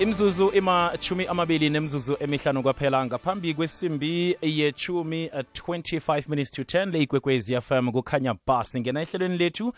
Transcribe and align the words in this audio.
imzuzu 0.00 0.50
imachumi 0.50 1.26
amabili 1.26 1.70
nemzuzu 1.70 2.16
emihlanu 2.20 2.62
kwaphela 2.62 3.06
ngaphambi 3.06 3.54
kwesimbi 3.54 4.36
yechumi 4.42 5.28
uh, 5.28 5.40
25 5.68 6.22
minutes 6.28 6.50
to 6.50 6.62
10 6.62 6.90
le 6.92 7.02
ikwekwezi 7.02 7.60
fm 7.60 7.92
kukhanya 7.92 8.34
bus 8.46 8.76
ngena 8.76 9.02
ehlelweni 9.02 9.38
lethu 9.38 9.72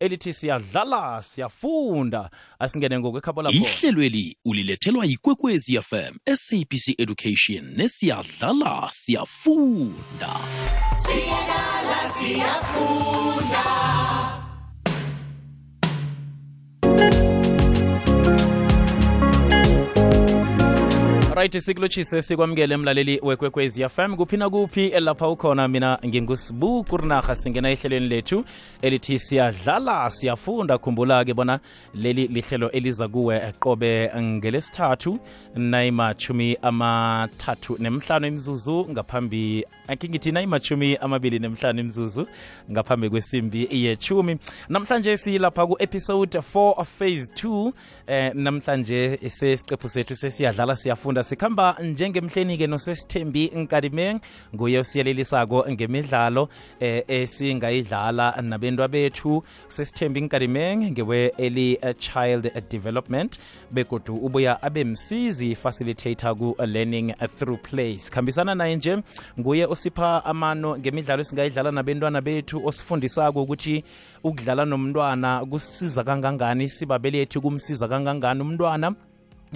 elithi 0.00 0.32
siyadlala 0.34 1.22
siyafunda. 1.22 2.30
Asingene 2.58 2.98
ngokwekhabo 2.98 3.42
lapho 3.42 3.56
ihlelweli 3.56 4.36
ulilethelwa 4.44 5.04
yikwekwezi 5.04 5.82
fm 5.82 6.16
sabc 6.36 6.88
education 6.98 7.74
nesiyadlala 7.76 8.90
siyafunda 8.92 10.30
right 21.34 21.60
sikulotshise 21.60 22.22
sikwamukele 22.22 22.76
mlaleli 22.76 23.20
wekwekwezi 23.22 23.88
fm 23.88 24.16
kuphi 24.16 24.36
na 24.36 24.50
kuphi 24.50 24.88
lapha 24.88 25.28
ukhona 25.28 25.68
mina 25.68 25.98
ngingusibu 26.06 26.84
kurinarha 26.84 27.36
singena 27.36 27.70
ehlelweni 27.70 28.06
lethu 28.06 28.44
elithi 28.82 29.18
siyadlala 29.18 30.10
siyafunda. 30.10 30.78
Khumbula-ke 30.78 31.34
bona 31.34 31.60
leli 31.94 32.26
lihlelo 32.26 32.70
eliza 32.70 33.08
kuwe 33.08 33.52
qobe 33.58 34.10
ngelesithathu 34.22 35.18
nayimachumi 35.56 36.56
amathathu 36.62 37.76
nemhlanu 37.78 38.26
imzuzu 38.26 38.86
ngaphambi 38.90 39.64
akhe 39.88 40.08
ngithi 40.08 40.32
nayimachumi 40.32 40.96
amabili 40.96 41.38
nemhlanu 41.38 41.80
imzuzu 41.80 42.26
ngaphambi 42.70 43.10
kwesimbi 43.10 43.68
yechumi 43.70 44.38
namhlanje 44.68 45.16
silapha 45.16 45.66
ku-episode 45.66 46.38
4 46.38 46.74
of 46.76 46.88
phase 46.98 47.30
2 47.46 47.72
eh, 48.06 48.34
namhlanje 48.34 49.18
sesiqephu 49.28 49.88
sethu 49.88 50.16
sesiyadlala 50.16 50.76
siyafunda 50.76 51.21
sikhamba 51.22 51.76
njengemhleni-ke 51.82 52.66
nosesithembi 52.66 53.52
nkadimeng 53.56 54.20
nguye 54.54 54.78
osiyelelisako 54.78 55.64
ngemidlalo 55.70 56.48
eh, 56.80 57.04
esingayidlala 57.08 58.42
nabentwa 58.42 58.88
bethu 58.88 59.44
sesithembi 59.68 60.20
nkadimeng 60.20 60.90
ngewe-early 60.90 61.78
child 61.98 62.52
development 62.70 63.38
begodu 63.70 64.16
ubuya 64.16 64.62
abe 64.62 64.84
msizi 64.84 65.54
facilitator 65.54 66.36
ku-learning 66.36 67.14
through 67.38 67.60
play 67.62 67.98
sikhambisana 67.98 68.54
naye 68.54 68.76
nje 68.76 68.98
nguye 69.40 69.66
osipha 69.66 70.24
amano 70.24 70.78
ngemidlalo 70.78 71.22
esingayidlala 71.22 71.70
nabentwana 71.70 72.20
bethu 72.20 72.66
osifundisako 72.66 73.42
ukuthi 73.42 73.84
ukudlala 74.24 74.64
nomntwana 74.64 75.46
kusiza 75.46 76.04
kangangani 76.04 76.68
sibabelethu 76.68 77.40
kumsiza 77.40 77.88
kangangani 77.88 78.40
umntwana 78.40 78.94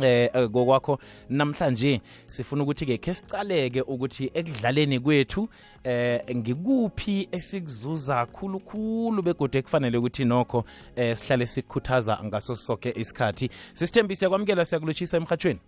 eh 0.03 0.31
kokwakho 0.53 0.99
namhlanje 1.31 2.01
sifuna 2.27 2.63
ukuthi-ke 2.63 2.99
khe 2.99 3.15
sicaleke 3.15 3.81
ukuthi 3.81 4.31
ekudlaleni 4.35 5.01
kwethu 5.01 5.49
eh 5.85 6.21
ngikuphi 6.37 7.29
esikuzuza 7.33 8.27
khulukhulu 8.27 9.23
begode 9.23 9.63
kufanele 9.63 9.99
ukuthi 9.99 10.25
nokho 10.25 10.65
eh 10.97 11.17
sihlale 11.17 11.47
sikukhuthaza 11.47 12.19
ngaso 12.25 12.57
sonke 12.57 12.93
isikhathi. 12.97 13.51
Sisithembise 13.73 14.19
siyakwamukela 14.19 14.65
siyakulotshisa 14.65 15.17
emhathweni 15.17 15.61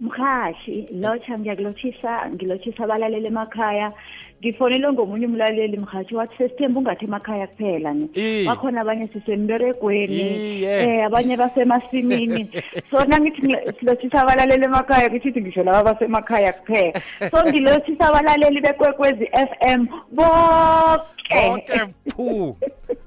mhashi 0.00 0.86
lotsha 0.92 1.38
ngiyakulotshisa 1.38 2.30
ngilotshisa 2.34 2.84
abalaleli 2.84 3.26
emakhaya 3.26 3.92
ngifonelwe 4.40 4.92
ngomunye 4.92 5.26
umlaleli 5.26 5.76
mhathi 5.76 6.14
wathi 6.14 6.36
sesithemba 6.38 6.80
ungathi 6.80 7.04
emakhaya 7.04 7.46
kuphela 7.46 7.94
ni 7.94 8.08
Iye. 8.14 8.44
bakhona 8.46 8.80
abanye 8.80 9.08
sisemberegweni 9.08 10.28
Iye. 10.60 10.98
eh 10.98 11.06
abanye 11.06 11.36
basemasimini 11.36 12.48
so 12.90 13.04
nangithi 13.04 13.40
ngilo- 13.42 13.72
silotshisa 13.80 14.22
abalaleli 14.22 14.64
emakhaya 14.64 15.10
kutshithi 15.10 15.40
ngisho 15.40 15.62
laba 15.62 15.92
basemakhaya 15.92 16.52
kuphela 16.52 17.00
so 17.30 17.38
ngilotshisa 17.46 18.08
abalaleli 18.08 18.60
bekwekwezi 18.60 19.24
f 19.32 19.50
m 19.60 19.88
boke 20.12 21.15
bonke 21.30 21.94
phu. 22.12 22.56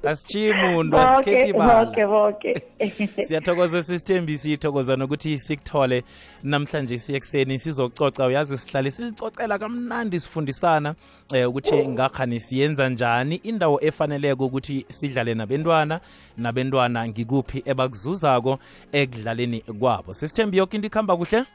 Asitshiyi 0.04 0.54
muntu 0.54 0.92
boke 0.92 1.04
asikhethi 1.04 1.54
boke 1.54 1.96
bala. 1.96 2.08
boke. 2.08 2.62
Siyathokoza 3.28 3.84
sisithembi 3.84 4.38
siyithokoza 4.38 4.96
nokuthi 4.96 5.40
sikuthole 5.40 6.04
namhlanje 6.44 7.00
siyekuseni 7.00 7.60
sizococa 7.60 8.26
uyazi 8.26 8.58
sihlale 8.58 8.92
sizicocela 8.92 9.60
kamnandi 9.60 10.20
sifundisana 10.20 10.96
eh, 11.34 11.50
ukuthi 11.50 11.88
ngakhani 11.88 12.40
siyenza 12.40 12.90
njani 12.90 13.36
indawo 13.36 13.80
efaneleko 13.82 14.46
ukuthi 14.46 14.86
sidlale 14.90 15.34
nabentwana 15.34 16.00
nabentwana 16.38 17.08
ngikuphi 17.08 17.64
ebakuzuzako 17.66 18.60
ekudlaleni 18.92 19.62
kwabo. 19.62 20.14
Sisithembi 20.14 20.58
yoke 20.58 20.78
into 20.78 20.88
ikuhamba 20.88 21.18
kuhle? 21.18 21.46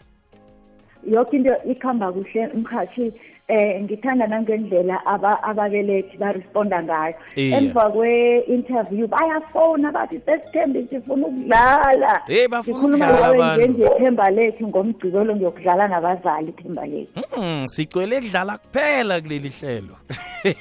Yonke 1.10 1.36
into 1.36 1.62
ikuhamba 1.70 2.12
kuhle 2.12 2.46
mkhathi 2.46 3.12
eh 3.48 3.82
ngithanda 3.82 4.26
nangendlela 4.26 5.06
aba 5.06 5.42
ababelethi 5.42 6.16
baresponda 6.18 6.82
ngayo. 6.82 7.14
Iye. 7.36 7.56
emva 7.56 7.90
kwe-interview 7.90 9.06
bayafona 9.06 9.92
bathi 9.92 10.20
sesithembi 10.26 10.86
sifuna 10.90 11.26
ukudlala. 11.26 12.22
Eh, 12.28 12.48
bafuna 12.48 12.76
Ngikhuluma 12.76 13.06
ukudlala 13.06 13.20
nawe 13.20 13.36
abantu. 13.36 13.66
nje 13.72 13.84
ithemba 13.96 14.30
lethu 14.30 14.68
ngomgcibelo 14.68 15.36
ngiyokudlala 15.36 15.88
nabazali 15.88 16.48
ithemba 16.48 16.86
lethu. 16.86 17.20
Hmm, 17.34 17.68
sigcwele 17.68 18.20
kudlala 18.20 18.58
kuphela 18.58 19.20
kuleli 19.20 19.48
hlelo. 19.48 19.94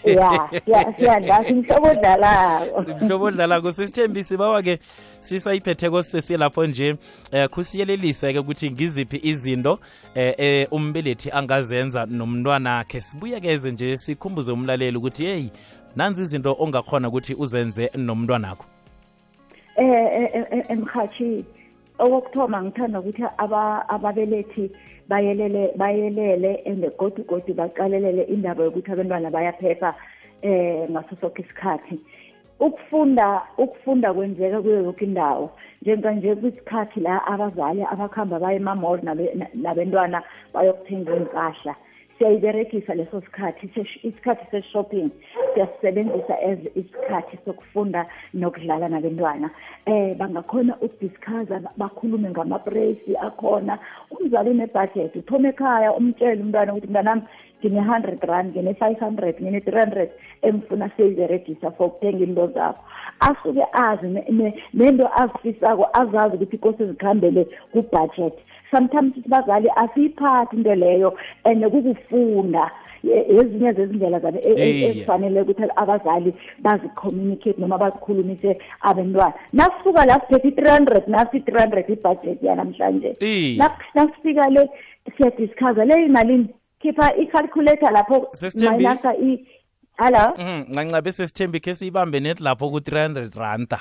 Ya 0.03 0.31
siya- 0.65 0.93
siyadlala 0.97 1.45
simhlobo 1.47 1.87
odlalako. 1.87 2.81
Simhlobo 2.83 3.25
odlalako 3.25 3.71
sisithembi 3.71 4.23
sibawa-ke 4.23 4.79
sisayiphetheko 5.23 6.03
siseselapho 6.03 6.65
nje 6.65 6.95
eh 7.31 7.49
kusiyelelise-ke 7.49 8.39
ukuthi 8.39 8.71
ngiziphi 8.71 9.19
izinto 9.23 9.79
eh, 10.15 10.33
eh 10.37 10.67
umbelethi 10.71 11.31
angazenza 11.31 12.05
nomntwanakhe. 12.05 13.01
Sibuyekeze 13.01 13.71
nje 13.71 13.97
sikhumbuze 13.97 14.51
umlaleli 14.51 14.97
ukuthi 14.97 15.25
heyi 15.25 15.51
nanzi 15.95 16.21
izinto 16.21 16.55
ongakhona 16.59 17.07
ukuthi 17.07 17.35
uzenze 17.35 17.89
nomntwanakho? 17.95 18.65
Eh 19.75 19.85
eh, 19.85 20.29
eh, 20.33 20.45
eh, 20.51 20.65
emhathi 20.69 21.45
okokuthoma 21.99 22.63
ngithanda 22.63 22.99
ukuthi 22.99 23.23
aba 23.37 23.89
ababelethi 23.89 24.71
bayelele 25.09 25.73
bayelele 25.77 26.61
and 26.65 26.85
godu 26.97 27.23
godu 27.23 27.53
baqalelele 27.53 28.23
indaba 28.23 28.63
yokuthi 28.63 28.91
abantwana 28.91 29.31
bayaphepha 29.31 29.95
eh 30.41 30.89
ngaso 30.89 31.15
sonke 31.21 31.41
isikhathi. 31.41 31.99
Ukufunda 32.59 33.41
ukufunda 33.57 34.13
kwenzeka 34.13 34.61
kuyo 34.61 34.83
yonke 34.83 35.05
indawo. 35.05 35.51
Njenganje 35.81 36.35
kwisikhathi 36.35 36.99
la 36.99 37.27
abazali 37.27 37.83
abakhamba 37.91 38.39
baye 38.39 38.57
emamall 38.57 38.99
nabe- 39.03 39.33
na- 39.35 39.47
nabentwana 39.53 40.23
bayokuthenga 40.53 41.15
impahla 41.15 41.75
siyayiberegisa 42.17 42.93
leso 42.95 43.21
sikhathi 43.21 43.67
sesh- 43.67 43.99
isikhathi 44.03 44.45
se-shopping. 44.51 45.09
Siyasisebenzisa 45.53 46.39
as 46.39 46.59
isikhathi 46.75 47.37
sokufunda 47.45 48.05
nokudlala 48.33 48.89
nabentwana. 48.89 49.49
Eh 49.85 50.15
bangakhona 50.17 50.77
ukudiscussa 50.81 51.61
bakhulume 51.77 52.29
ngamapresi 52.29 53.17
akhona. 53.17 53.79
Umzali 54.11 54.49
unebudget 54.49 55.15
uthoma 55.15 55.49
ekhaya 55.49 55.93
umtshele 55.93 56.41
umntwana 56.41 56.73
ukuthi 56.73 56.87
mntanami 56.87 57.21
ngine-hundred 57.63 58.23
rand 58.23 58.55
ngine-five 58.55 58.99
hundred 58.99 59.35
ngine-three 59.41 59.79
hundred 59.79 60.09
engifuna 60.41 60.89
siyiberegisa 60.97 61.71
for 61.77 61.87
ukuthenga 61.87 62.23
into 62.23 62.47
zakho. 62.47 62.79
Asuke 63.19 63.63
azi 63.73 64.07
ne- 64.07 64.25
ne- 64.29 64.63
nento 64.73 65.09
azifisako 65.15 65.87
azazi 65.93 66.35
ukuthi 66.35 66.57
kose 66.57 66.85
zikhambele 66.87 67.47
kubudget. 67.71 68.33
Sometimes 68.71 69.13
sibazali 69.23 69.69
asiyiphathi 69.75 70.55
into 70.57 70.75
leyo 70.75 71.17
and 71.45 71.63
kukufunda. 71.65 72.71
Ezinye 73.03 73.73
zezindlela 73.73 74.19
zabe 74.19 74.39
e- 74.39 74.51
e- 74.51 74.69
ezifanele 74.89 75.41
ukuthi 75.41 75.63
abazali 75.75 76.33
bazicommunicate 76.59 77.61
noma 77.61 77.77
bazikhulumise 77.77 78.57
abantwana 78.81 79.33
nasisuka 79.53 80.05
la 80.05 80.19
siphethe 80.19 80.47
i-three 80.47 80.69
hundred 80.71 81.07
nasi 81.07 81.37
i-three 81.37 81.61
hundred 81.61 81.89
ibudget 81.89 82.43
yanamhlanje. 82.43 83.13
Nasifika 83.95 84.49
le 84.49 84.69
siyadiscussa 85.17 85.85
le 85.85 86.05
imalini 86.05 86.47
khipha 86.83 87.07
i-calculator 87.23 87.91
lapho 87.97 88.17
Sesithembi. 88.41 88.83
mayinasa 88.83 89.11
i 89.29 89.31
hallo 90.01 90.25
Mhm, 90.37 90.61
ncancabe 90.73 91.11
sesithembi 91.19 91.59
khe 91.65 91.73
siyibambe 91.79 92.19
nethi 92.19 92.43
lapho 92.43 92.69
ku-300 92.73 93.31
randa. 93.41 93.79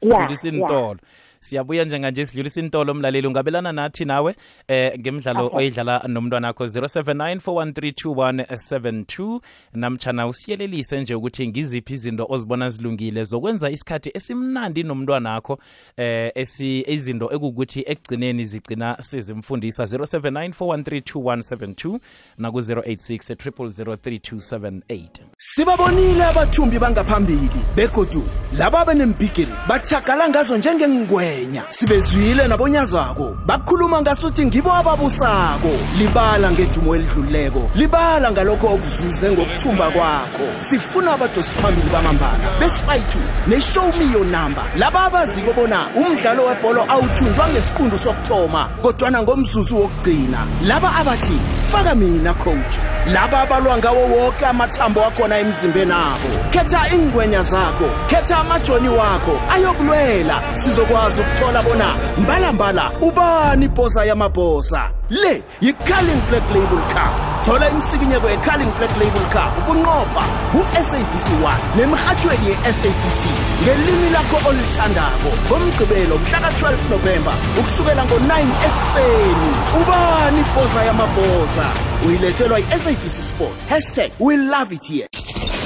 Ya, 0.00 0.16
sidlulisa 0.16 0.48
intolo 0.48 0.96
siyabuya 1.44 1.84
njenganje 1.84 2.26
sidlulisa 2.26 2.60
intolo 2.60 2.94
mlaleli 2.94 3.26
ungabelana 3.26 3.72
nathi 3.72 4.04
nawe 4.04 4.34
eh 4.68 4.98
ngemidlalo 5.00 5.46
Okay. 5.46 5.58
oyidlala 5.58 6.02
nomntwana 6.08 6.46
wakho 6.46 6.64
0794132172 6.64 9.40
namtshana 9.72 10.26
usiyelelise 10.26 11.00
nje 11.00 11.14
ukuthi 11.14 11.48
ngiziphi 11.48 11.92
izinto 11.94 12.26
ozibona 12.28 12.70
zilungile 12.70 13.24
zokwenza 13.24 13.70
isikhathi 13.70 14.10
esimnandi 14.14 14.82
nomntwana 14.82 15.30
wakho 15.32 15.58
eh 15.96 16.32
esi 16.34 16.84
izinto 16.86 17.30
ekukuthi 17.32 17.84
ekugcineni 17.86 18.44
zigcina 18.44 18.96
sizimfundisa. 19.00 19.84
0794132172 19.84 21.98
naku 22.38 22.58
086 22.58 23.34
0003278 23.34 25.06
sibabonile 25.38 26.24
abathumbi 26.24 26.78
bangaphambili 26.78 27.50
begodu 27.76 28.28
laba 28.58 28.84
benembhigiri 28.84 29.52
bachagala 29.68 30.28
ngazo 30.28 30.56
njengengwe 30.56 31.29
ngwenya 31.30 31.62
sibezwile 31.70 32.48
nabonyazako. 32.48 33.36
Bakhuluma 33.46 34.02
ngasuthi 34.02 34.46
ngibo 34.46 34.72
ababusako. 34.72 35.70
Libala 35.98 36.50
ngedumo 36.50 36.94
elidluleko. 36.96 37.70
Libala 37.74 38.32
ngalokho 38.32 38.66
okuzuze 38.66 39.30
ngokuthumba 39.30 39.90
kwakho. 39.90 40.46
Sifuna 40.60 41.12
abadosiphambili 41.12 41.90
bamambala. 41.92 42.58
Besibayithu 42.60 43.18
ne-show 43.46 43.92
me 43.98 44.12
your 44.12 44.24
number. 44.24 44.64
Laba 44.76 45.04
abaziko 45.04 45.52
bona 45.52 45.88
umdlalo 45.96 46.44
webholo 46.44 46.84
awuthunjwa 46.88 47.48
ngesiqundu 47.48 47.98
sokuthoma 47.98 48.68
kodwana 48.82 49.22
ngomzuzu 49.22 49.76
wokugcina. 49.76 50.46
Laba 50.66 50.94
abathi 50.96 51.38
faka 51.62 51.94
mina 51.94 52.34
coach. 52.34 52.74
Laba 53.12 53.40
abalwa 53.40 53.78
ngawo 53.78 54.06
woke 54.06 54.46
amathambo 54.46 55.04
akhona 55.04 55.38
emzimbeni 55.38 55.92
abo. 55.92 56.50
Khetha 56.50 56.94
ingwenya 56.94 57.42
zakho. 57.42 57.88
Khetha 58.06 58.38
amajoni 58.38 58.88
wakho. 58.88 59.40
Ayokulwela. 59.50 60.42
Sizokwazi 60.56 61.19
ukuthola 61.20 61.62
bona 61.62 61.96
mbalambala 62.18 62.90
ubani 63.00 63.64
ibhosa 63.64 64.04
yamabhosa 64.04 64.90
le 65.10 65.42
yi-carling 65.60 66.20
black 66.30 66.46
label 66.54 66.82
cup. 66.94 67.12
Thola 67.44 67.70
imsikinyeko 67.70 68.28
ye-carling 68.28 68.70
black 68.78 68.96
label 68.96 69.26
cup 69.34 69.50
ubunqopha 69.58 70.24
ku-sabc 70.52 71.26
1 71.42 71.76
nemrhatshweni 71.76 72.46
ye-sabc 72.48 73.20
ngelimi 73.62 74.10
lakho 74.10 74.48
olithandako. 74.48 75.30
Ngomgqibelo 75.48 76.16
mhlaka-12 76.18 76.90
novemba 76.90 77.32
ukusukela 77.58 78.04
ngo-9 78.04 78.32
ekuseni. 78.66 79.50
Ubani 79.80 80.40
ibhosa 80.40 80.84
yamabhosa 80.84 81.66
uyilethelwa 82.06 82.58
yi-sabc 82.58 83.22
sport. 83.30 83.68
Hashtag 83.68 84.10
we 84.20 84.36
love 84.36 84.72
it 84.74 84.86
here. 84.86 85.19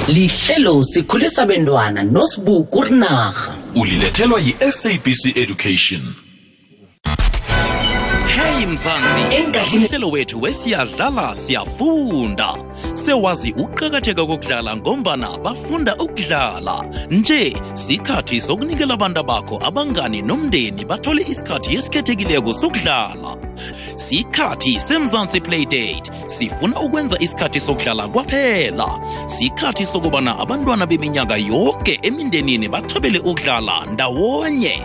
Lihlelo 0.09 0.83
sikhulisa 0.83 1.47
bentwana 1.47 2.03
nosibuku 2.03 2.83
rinarha 2.83 3.55
ulilethelwa 3.75 4.41
yi-sabc 4.41 5.37
education. 5.37 6.01
Hey 8.37 8.67
mzansi 8.67 9.37
Engadini- 9.37 9.87
uhlelo 9.87 10.11
wethu 10.11 10.43
wesiyadlala 10.43 11.37
siyafunda. 11.37 12.55
Sewazi 12.95 13.53
ukuqakatheka 13.53 14.27
kokudlala 14.27 14.77
ngombana 14.77 15.39
bafunda 15.39 15.97
ukudlala. 15.97 16.85
Nje 17.11 17.57
sikhathi 17.75 18.41
sokunikela 18.41 18.95
abantu 18.95 19.23
bakho 19.25 19.59
abangani 19.67 20.23
nomndeni 20.23 20.85
bathole 20.85 21.23
isikhathi 21.23 21.75
esikhethekileko 21.75 22.55
sokudlala. 22.55 23.37
Sikhathi 23.97 24.81
semzansi 24.81 25.41
playdate 25.41 26.11
sifuna 26.29 26.81
ukwenza 26.81 27.17
isikhathi 27.21 27.61
sokudlala 27.61 28.09
kwaphela. 28.09 28.89
Sikhathi 29.27 29.87
sokubana 29.87 30.39
abantwana 30.39 30.87
beminyaka 30.87 31.37
yonke 31.37 31.99
emindenini 32.03 32.69
bathabele 32.69 33.19
ukudlala 33.19 33.87
ndawonye. 33.93 34.83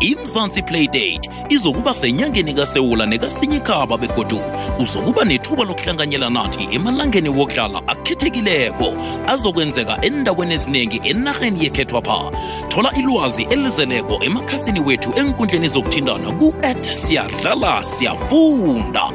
Imzansi 0.00 0.62
playdate 0.62 1.30
izokuba 1.48 1.94
senyangeni 1.94 2.54
kasewula 2.54 3.06
nekasinyikaba 3.06 3.98
begodu 3.98 4.40
uzokuba 4.80 5.24
nethuba 5.24 5.64
lokuhlanganyela 5.64 6.30
nathi 6.30 6.68
emalangeni 6.70 7.28
wokudlala 7.28 7.82
akhethekileko 7.86 8.92
azokwenzeka 9.26 9.98
endaweni 10.02 10.54
eziningi 10.54 11.00
enarheni 11.04 11.64
yekhethwapha. 11.64 12.30
Thola 12.68 12.92
ilwazi 12.94 13.42
elizeleko 13.42 14.18
emakhasini 14.24 14.80
wethu 14.80 15.12
enkundleni 15.16 15.68
zokuthindana 15.68 16.30
ku-at 16.38 16.94
siyadlala 16.94 17.84
siyafunda 18.18 19.10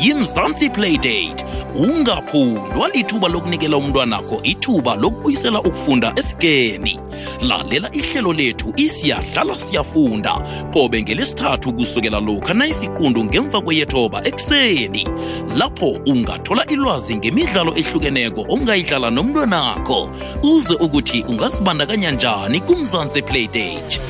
yimzansi 0.00 0.70
playdate 0.70 1.44
ungaphundwa 1.74 2.88
lithuba 2.88 3.28
lokunikela 3.28 3.76
umntwanakho 3.76 4.40
ithuba 4.42 4.94
lokubuyisela 4.94 5.60
ukufunda 5.60 6.12
esigeni 6.16 7.00
lalela 7.42 7.90
ihlelo 7.92 8.32
lethu 8.32 8.72
isiyadlala 8.76 9.54
siyafunda. 9.54 10.34
Qobe 10.72 11.02
ngelesithathu 11.02 11.72
kusukela 11.72 12.20
lokha 12.20 12.54
nayisiqundu 12.54 13.24
ngemva 13.24 13.60
kweyethoba 13.60 14.24
ekuseni 14.24 15.08
lapho 15.56 15.98
ungathola 16.06 16.66
ilwazi 16.66 17.16
ngemidlalo 17.16 17.76
ehlukeneko 17.76 18.46
ongayidlala 18.48 19.10
nomntwanakho. 19.10 20.08
Uze 20.42 20.74
ukuthi 20.74 21.24
ungazibandakanya 21.28 22.10
njani 22.10 22.60
kumzansi 22.60 23.22
playdate. 23.22 24.00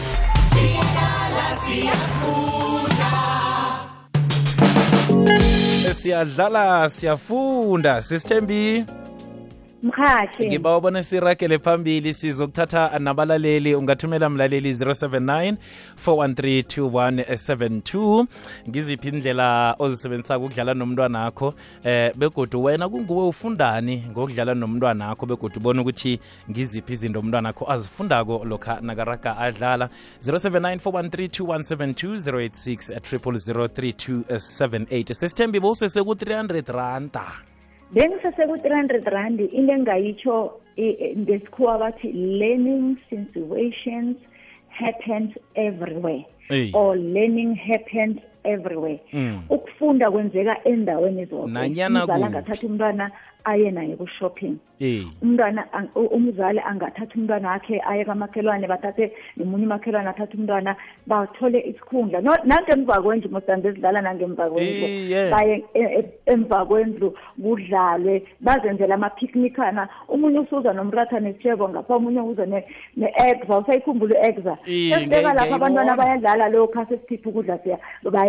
Siyadlala 0.51 1.57
siyafunda 1.57 2.46
sisithembi. 8.03 8.85
Mkhathi 9.83 10.47
ngiba 10.47 10.77
ubona 10.77 11.03
sirakele 11.03 11.59
phambili 11.59 12.15
sizokuthatha 12.15 12.99
nabalaleli. 12.99 13.75
Ungathumela 13.75 14.31
mlaleli 14.31 14.73
079 14.73 15.55
4132172 16.07 18.27
ngiziphi 18.69 19.09
indlela 19.09 19.77
ozisebenzisako 19.79 20.45
ukudlala 20.45 20.75
nomntwana 20.75 21.27
akho 21.27 21.55
eh 21.85 22.13
begodu 22.17 22.65
wena 22.65 22.89
kunguwe 22.89 23.29
ufundani 23.29 24.05
ngokudlala 24.11 24.55
nomntwana 24.55 25.11
akho 25.11 25.27
begodu 25.27 25.61
ubona 25.61 25.81
ukuthi 25.81 26.21
ngiziphi 26.51 26.93
izinto 26.93 27.21
umntwana 27.21 27.49
akho 27.49 27.73
azifundako 27.73 28.45
lokha 28.45 28.81
nakaraga 28.81 29.39
adlala. 29.39 29.89
079 30.27 30.77
413 30.77 31.29
2172 31.29 32.17
086 32.17 32.99
3278 32.99 35.15
sesithembi 35.15 35.61
bowuseseku-300 35.61 36.73
randa 36.73 37.23
bengiseseku-three 37.95 38.77
hundred 38.77 39.07
rand 39.13 39.41
into 39.41 39.73
engayitsho 39.73 40.37
ngesikhuwa 40.79 41.79
bathi 41.79 42.13
learning 42.13 42.97
situations 43.11 44.17
happens 44.69 45.31
everywhere 45.55 46.25
Eyi. 46.51 46.71
or 46.75 46.97
learning 46.97 47.55
happens 47.55 48.19
everywhere 48.47 49.01
Mm. 49.13 49.41
ukufunda 49.51 50.11
kwenzeka 50.11 50.65
endaweni 50.65 51.25
zoke 51.25 51.51
Nanyana 51.51 52.01
umzali 52.05 52.23
kuphi. 52.23 52.27
angathatha 52.37 52.67
umntwana 52.67 53.11
aye 53.45 53.71
naye 53.71 53.97
ku-shopping 53.97 54.57
Eh. 54.81 55.05
umntwana 55.23 55.65
ang- 55.73 55.89
u- 55.95 56.11
umzali 56.17 56.61
angathatha 56.61 57.15
umntwana 57.17 57.49
wakhe 57.49 57.81
aye 57.89 58.05
kamakhelwane 58.05 58.67
bathathe 58.67 59.13
nomunye 59.37 59.67
umakhelwane 59.67 60.09
athathe 60.09 60.37
umntwana 60.37 60.77
bathole 61.07 61.61
isikhundla 61.61 62.21
No- 62.21 62.37
nangemva 62.45 63.03
kwendlu 63.03 63.31
mosande 63.31 63.73
zidlala 63.73 64.03
nangemva 64.03 64.51
kwendlu 64.51 64.87
Iye. 64.87 65.31
baye 65.31 65.65
e- 65.75 65.93
e- 65.99 66.11
emva 66.27 66.67
kwendlu 66.67 67.15
kudlalwe 67.43 68.23
bazenzela 68.41 68.95
ama-picnicana 68.95 69.89
omunye 70.09 70.39
usuza 70.39 70.73
nomratha 70.73 71.21
nesitshebo 71.21 71.69
ngapha 71.69 71.95
omunye 71.95 72.21
uza 72.21 72.47
ne- 72.47 72.65
ne-exa 72.97 73.59
usayikhumbula 73.59 74.15
i-exa 74.21 74.59
Iye, 74.67 74.95
sesibeka 74.95 75.23
lapha 75.23 75.33
ngiyayibona. 75.33 75.57
abantwana 75.57 75.97
bayadlala 75.97 76.49
lokhu 76.49 76.85
sesiphipa 76.89 77.31
ukudla 77.31 77.59
siya 77.63 77.79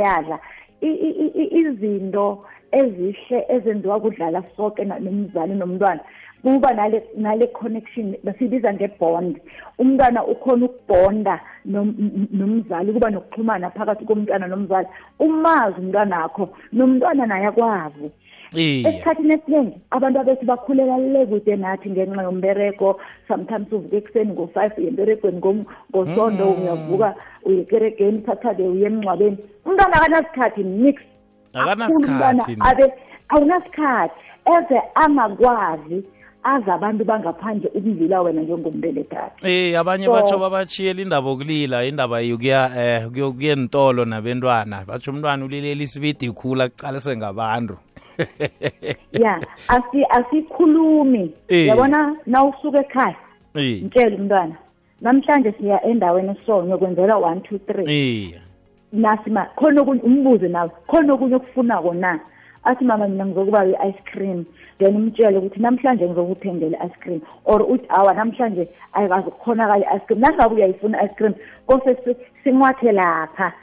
bayadla 0.07 0.39
I- 0.81 0.87
i- 0.87 1.17
i- 1.25 1.33
i- 1.43 1.59
izinto 1.59 2.45
ezihle 2.71 3.45
ezenziwa 3.49 3.99
kudlala 3.99 4.43
soke 4.55 4.85
na- 4.85 4.99
nomzali 4.99 5.55
nomntwana 5.55 5.99
kuba 6.43 6.73
nale 6.73 7.03
nale 7.17 7.47
connection 7.47 8.15
basibiza 8.23 8.73
ngebond. 8.73 9.39
Umntwana 9.79 10.23
ukhona 10.25 10.65
ukubonda 10.65 11.39
nom- 11.65 11.95
n- 11.99 12.27
nomzali 12.31 12.93
kuba 12.93 13.09
nokuxhumana 13.09 13.69
phakathi 13.71 14.05
komntwana 14.05 14.47
nomzali. 14.47 14.87
Umazi 15.19 15.79
umntwana 15.81 16.23
akho 16.23 16.49
nomntwana 16.71 17.25
naye 17.25 17.45
akwazi. 17.45 18.05
Iya. 18.05 18.11
Esikhathini 18.55 19.33
esiningi 19.33 19.77
abantu 19.91 20.19
abethu 20.19 20.45
bakhulela 20.45 20.97
le 20.97 21.25
kude 21.25 21.55
nathi 21.55 21.89
ngenxa 21.89 22.23
yombereko 22.23 22.99
sometimes 23.27 23.71
uvuka 23.71 23.97
ekuseni 23.97 24.31
ngo-five 24.33 24.73
uye 24.77 24.87
emberegweni 24.87 25.65
ngosondo 25.91 26.51
uyavuka 26.51 27.15
uye 27.45 27.59
ekeregeni 27.61 28.23
sathade 28.25 28.63
uye 28.63 28.85
emngcwabeni. 28.87 29.37
Umntwana 29.65 29.95
akanasikhathi 29.95 30.63
nix 30.63 30.95
Akanasikhathi, 31.53 32.57
abe 32.59 32.93
awunasikhathi. 33.29 34.13
Eze 34.47 34.81
angakwazi 34.95 36.03
azi 36.43 36.69
abantu 36.71 37.03
bangaphandle 37.05 37.69
ukudlula 37.75 38.21
wena 38.21 38.41
njengombelethakhe. 38.41 39.43
Eh 39.43 39.79
abanye 39.79 40.05
So- 40.05 40.11
batsho 40.13 40.37
babachiyela 40.39 41.01
indaba 41.01 41.29
yokulila 41.29 41.85
indaba 41.85 42.19
yokuya 42.21 42.71
eh 42.77 43.07
kuyo- 43.11 43.33
kuya 43.33 43.53
entolo 43.53 44.05
nabentwana. 44.05 44.85
Batsho 44.87 45.11
umntwana 45.11 45.45
ulilela 45.45 45.83
isibidi 45.83 46.31
khula 46.31 46.69
kucalise 46.69 47.17
ngabantu. 47.17 47.77
Ya 49.11 49.41
asi 49.67 50.05
asikhulumi. 50.09 51.31
Eh. 51.47 51.67
yabona 51.67 52.15
nawusuka 52.25 52.79
ekhaya? 52.79 53.15
Eh. 53.55 53.83
Mtshela 53.83 54.15
umntwana 54.15 54.55
namhlanje 55.01 55.51
siya 55.51 55.83
endaweni 55.85 56.35
esonye 56.43 56.77
kwenzela 56.77 57.17
one 57.17 57.41
two 57.41 57.57
three. 57.59 57.85
Eh. 57.87 58.39
Nasi 58.93 59.29
ma 59.29 59.45
khona 59.55 59.81
okunye 59.81 60.01
umbuze 60.01 60.47
nawe 60.47 60.69
khona 60.87 61.13
okunye 61.13 61.35
okufunako 61.35 61.93
na? 61.93 62.19
Athi 62.63 62.83
mama 62.85 63.07
mina 63.07 63.25
ngizokuba 63.25 63.65
i-ice 63.65 64.01
cream. 64.11 64.45
Then 64.79 64.95
umtshele 64.95 65.37
ukuthi 65.37 65.59
namhlanje 65.59 66.05
ngizokuthengela 66.07 66.77
i-ice 66.77 66.95
cream. 66.99 67.21
Or 67.45 67.61
uthi 67.61 67.85
awa 67.89 68.13
namhlanje 68.13 68.67
ayikazi 68.93 69.29
kukhonakala 69.31 69.77
i-ice 69.85 70.05
cream. 70.05 70.19
Nangabe 70.21 70.55
uyayifuna 70.55 71.01
i-ice 71.03 71.15
cream 71.15 71.33
kose 71.67 71.95
si- 72.05 72.15
sinqwathe 72.43 72.91
lapha. 72.91 73.53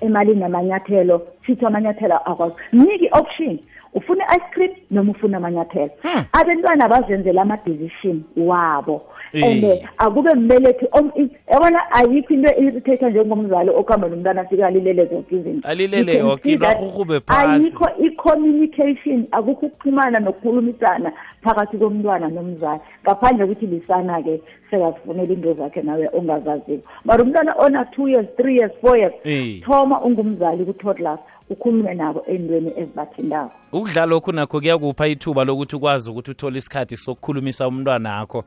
Emalini 0.00 0.42
yamanyathelo 0.42 1.22
sithi 1.46 1.66
amanyathelo 1.66 2.16
akwazi. 2.30 2.54
Mnike 2.72 3.04
i-option 3.04 3.58
ufuna 3.94 4.24
i-ice 4.24 4.44
cream 4.54 4.70
noma 4.90 5.10
ufuna 5.12 5.36
amanyathelo 5.36 5.90
Hmm. 6.02 6.24
abantwana 6.32 6.88
bazenzela 6.88 7.42
ama-decision 7.42 8.22
wabo 8.36 9.02
Eh. 9.32 9.44
and 9.44 9.64
eh, 9.64 9.88
akube 9.98 10.34
mbelethi 10.34 10.86
om- 10.92 11.12
i- 11.16 11.30
yabona 11.52 11.92
ayikho 11.92 12.34
into 12.34 12.54
irritate 12.60 13.10
njengomzali 13.10 13.70
okuhamba 13.70 14.08
nomntwana 14.08 14.40
afika 14.40 14.66
alilele 14.66 15.04
zonke 15.06 15.36
izinto 15.36 15.68
Alilele 15.68 16.12
You 16.12 16.18
can 16.18 16.28
yoke 16.28 16.42
see 16.42 16.52
into, 16.52 16.64
that 16.64 16.76
arhurhube 16.76 17.20
phasi. 17.20 17.48
ayikho 17.50 17.88
i-communication 18.04 19.26
akukho 19.32 19.66
ukuxhumana 19.66 20.20
nokukhulumisana 20.20 21.12
phakathi 21.42 21.78
komntwana 21.78 22.28
nomzali 22.28 22.80
ngaphandle 23.04 23.46
kokuthi 23.46 23.66
lisana-ke 23.66 24.40
sekazifunela 24.70 25.32
into 25.34 25.54
zakhe 25.54 25.82
nawe 25.82 26.08
ongazaziko 26.12 26.82
mara 27.04 27.22
umntwana 27.24 27.54
ona-two 27.58 28.08
years 28.08 28.26
three 28.36 28.56
years 28.56 28.72
four 28.80 28.96
years 28.98 29.14
Eh. 29.24 29.60
thoma 29.64 30.00
ungumzali 30.02 30.64
ku-toddlers 30.64 31.20
ukhulume 31.50 31.94
nabo 31.94 32.24
ey'ntweni 32.28 32.72
ezibathindako 32.76 33.52
ukudlala 33.72 34.06
lokhu 34.06 34.32
nakho 34.32 34.60
kuyakupha 34.60 35.06
ithuba 35.06 35.44
lokuthi 35.44 35.76
ukwazi 35.76 36.10
ukuthi 36.10 36.30
uthole 36.30 36.58
isikhathi 36.58 36.96
sokukhulumisa 36.96 37.68
umntwana 37.68 38.18
akho 38.18 38.44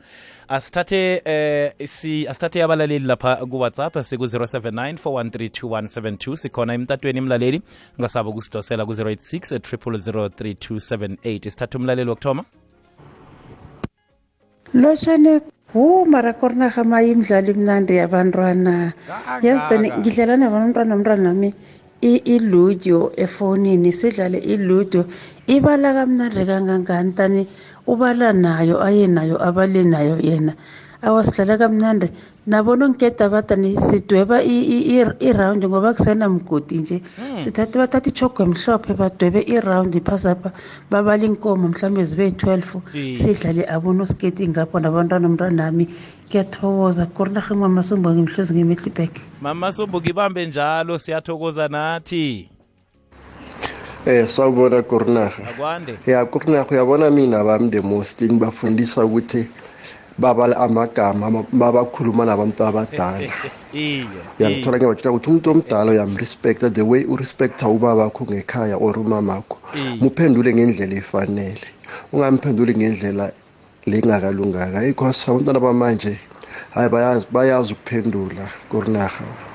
asithathe 0.48 1.22
eh 1.26 1.72
si 1.88 2.28
asithathe 2.28 2.64
abalaleli 2.64 3.06
lapha 3.06 3.36
ku-whatsapp 3.36 3.96
siku-079 3.96 4.94
4132172 4.94 6.36
sikhona 6.36 6.74
emtatweni 6.74 7.20
imlaleli 7.20 7.62
ungasaba 7.98 8.30
ukusidosela 8.30 8.86
ku-086 8.86 9.58
0003278 9.58 11.50
sithathe 11.50 11.78
umlaleli 11.78 12.10
wokuthoma. 12.10 12.44
Lotshane 14.74 15.42
wu 15.74 16.06
mara 16.06 16.34
korinaga 16.34 16.84
mayimdlalo 16.84 17.52
imnandi 17.52 17.96
yabantwana. 17.96 18.94
Yazi 19.42 19.64
tani 19.70 19.92
ngidlala 19.92 20.38
nabantwana 20.38 20.96
umntwana 20.96 21.24
nami 21.24 21.54
iludo 22.02 23.14
efonini 23.18 23.94
sidlale 23.94 24.38
iludo. 24.42 25.06
Ibala 25.48 25.94
kamnandi 25.94 26.46
kangangani 26.46 27.12
tani 27.14 27.48
ubala 27.88 28.34
nayo 28.34 28.82
aye 28.84 29.08
nayo 29.08 29.38
abale 29.38 29.84
nayo 29.84 30.18
yena. 30.18 30.54
Awasidlala 31.02 31.58
kamnandi. 31.58 32.10
Nabona 32.48 32.86
ongikeda 32.86 33.30
batani 33.30 33.78
sidweba 33.82 34.42
i- 34.44 34.66
i- 34.76 34.86
i- 34.98 35.16
irawundi 35.30 35.68
ngoba 35.68 35.94
kusenamgodi 35.94 36.78
nje. 36.78 37.02
Sithathe 37.44 37.78
bathatha 37.80 38.10
ichogo 38.10 38.44
emhlophe 38.44 38.94
badwebe 38.94 39.42
irawundi 39.46 40.02
phasapha 40.02 40.52
babala 40.90 41.24
inkomo 41.26 41.68
mhlawumbe 41.70 42.04
zibe 42.04 42.30
12 42.32 42.82
Eh. 42.96 43.18
sidlale 43.18 43.66
abonosketi 43.70 44.48
ngapho 44.48 44.80
nabantwana 44.80 45.30
mntwanami 45.30 45.88
kuyathokoza 46.32 47.06
korinarhe 47.06 47.54
mwamasombo 47.56 48.10
ngimhlozi 48.14 48.54
ngemehlibek 48.54 49.14
mama 49.42 49.72
sombo 49.72 50.02
ngibambe 50.02 50.46
njalo 50.46 50.98
siyathokoza 50.98 51.68
nathi. 51.68 52.50
Eh 54.06 54.28
sawubona 54.28 54.82
Kurnaga. 54.82 55.46
akwande. 55.50 55.94
Ya 56.08 56.26
Kurnaga 56.26 56.70
uyabona 56.72 57.10
mina 57.12 57.44
bami 57.44 57.70
the 57.70 57.82
most 57.82 58.22
ngibafundisa 58.22 59.06
ukuthi 59.06 59.46
babala 60.18 60.56
amagama 60.58 61.30
ma- 61.32 61.46
mabakhuluma 61.52 62.26
nabantu 62.26 62.64
abadala. 62.64 63.28
iye 63.74 64.22
Uyangithola 64.40 64.78
ngibatshela 64.78 65.12
ukuthi 65.12 65.30
umuntu 65.30 65.52
omdala 65.52 65.92
uyamrespecta 65.92 66.70
the 66.74 66.82
way 66.82 67.04
urespecta 67.06 67.68
ubaba 67.68 68.04
wakho 68.10 68.26
ngekhaya 68.26 68.78
or 68.78 68.96
umamakho. 69.00 69.58
Mm. 69.74 69.98
Muphendule 70.02 70.54
ngendlela 70.54 70.96
efanele. 70.96 71.68
Ungamphenduli 72.14 72.74
ngendlela 72.76 73.32
lengakalunganga. 73.88 74.80
Because 74.82 75.28
abantwana 75.30 75.60
bamanje 75.60 76.20
hayi 76.72 76.90
bayazi 76.90 77.26
bayazi 77.32 77.74
ukuphendula 77.74 78.50
Kurnaga. 78.70 79.51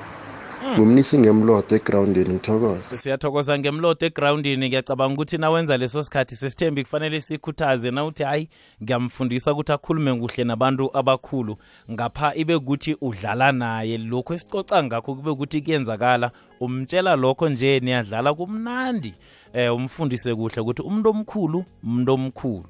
Ngumnisi 0.77 1.19
ngemlodo 1.19 1.77
egroundini 1.77 2.35
ngithokoza. 2.35 2.99
siyathokoza 2.99 3.59
ngemloto 3.59 4.07
egrawundini. 4.07 4.69
Ngiyacabanga 4.69 5.15
ukuthi 5.15 5.39
nawenza 5.39 5.77
leso 5.77 6.03
sikhathi 6.03 6.37
sesithembi 6.37 6.83
kufanele 6.83 7.21
sikhuthaze 7.21 7.91
nawuthi 7.91 8.23
hayi 8.23 8.49
ngiyamfundisa 8.83 9.53
ukuthi 9.53 9.73
akhulume 9.73 10.15
kuhle 10.15 10.45
nabantu 10.45 10.91
abakhulu 10.93 11.57
ngapha 11.91 12.35
ibe 12.35 12.59
kuthi 12.59 12.97
udlala 13.01 13.53
naye. 13.53 13.99
Lokhu 13.99 14.35
esicoca 14.35 14.85
ngakho 14.85 15.15
kube 15.15 15.35
kuthi 15.35 15.63
kuyenzakala. 15.63 16.31
Umtshela 16.61 17.17
lokho 17.17 17.49
nje 17.49 17.81
niyadlala 17.81 18.35
kumnandi. 18.35 19.15
Eh 19.55 19.75
umfundise 19.75 20.35
kuhle 20.35 20.61
ukuthi 20.61 20.83
umuntu 20.83 21.11
omkhulu 21.11 21.65
umuntu 21.85 22.13
omkhulu. 22.13 22.65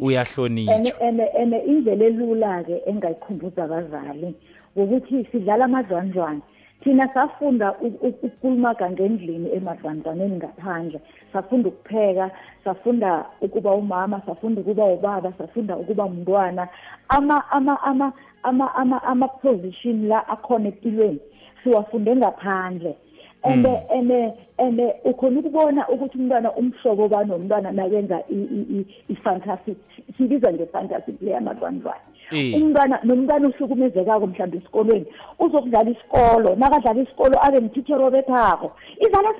Uyahlonitshwa 0.00 1.00
ene 1.08 1.24
ene 1.40 1.58
indlela 1.58 2.04
elula-ke 2.04 2.82
engayikhumbuza 2.86 3.64
abazali 3.64 4.34
ngokuthi 4.78 5.26
sidlala 5.32 5.64
amadlwanjwana 5.64 6.40
thina 6.80 7.08
safunda 7.14 7.72
u- 7.80 7.86
u- 7.86 8.06
ukukulumaga 8.06 8.90
ngendlini 8.90 9.52
emadlwanjwaneni 9.52 10.36
ngaphandle. 10.36 11.00
Safunda 11.32 11.68
ukupheka 11.68 12.30
safunda 12.64 13.24
ukuba 13.40 13.74
umama 13.74 14.20
safunda 14.26 14.60
ukuba 14.60 14.84
ubaba 14.84 15.32
safunda 15.38 15.76
ukuba 15.76 16.08
mntwana. 16.08 16.68
Ama 17.08 17.50
ama 17.50 17.82
ama 17.82 18.12
ama 18.42 18.74
ama 18.74 19.02
ama-position 19.02 20.08
la 20.08 20.28
akhona 20.28 20.68
empilweni 20.68 21.18
siwafunde 21.62 22.16
ngaphandle. 22.16 22.96
And 23.46 23.66
and 23.90 24.32
and 24.58 24.80
ukhona 25.04 25.38
ukubona 25.40 25.88
ukuthi 25.88 26.18
umntwana 26.18 26.52
umhlobo 26.52 27.08
banomntwana 27.08 27.72
nakenza 27.72 28.20
i- 28.30 28.34
i- 28.56 28.66
i- 28.78 28.86
i-fantasy 29.12 29.76
sibiza 30.18 30.52
nge-fantasy 30.52 31.12
play 31.12 31.32
yamadlwanjwana 31.32 32.00
Eh. 32.32 32.54
umntwana 32.56 33.00
nomntwana 33.04 33.48
uhlukumezekako 33.48 34.26
mhlawumbe 34.26 34.58
esikolweni 34.58 35.06
uzokudlala 35.38 35.90
isikolo 35.90 36.56
nakadlala 36.56 37.00
isikolo 37.02 37.36
abe 37.46 37.60
mtitsheri 37.60 38.02
obethako 38.04 38.72
idlala 39.06 39.34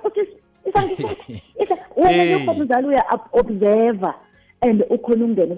isangisuthi 0.68 1.42
wena 1.96 2.22
Eh. 2.24 2.36
ngekhona 2.38 2.64
uzali 2.64 2.86
uya-observa 2.88 4.14
and 4.60 4.84
ukhona 4.90 5.24
ukungena 5.24 5.56